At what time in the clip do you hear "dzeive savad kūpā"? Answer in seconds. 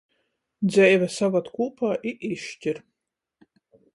0.75-1.91